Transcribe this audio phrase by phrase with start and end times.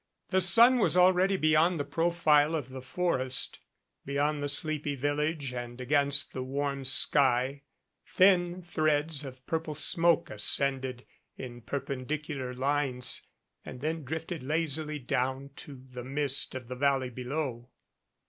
[0.31, 3.59] The sun was already beyond the profile of the forest;
[4.03, 7.61] beyond the sleepy village and against the warm sky
[8.07, 11.05] thin threads of purple smoke ascended
[11.37, 13.27] in perpendicular lines
[13.63, 17.69] and then drifted lazily down to the mist of the valley below.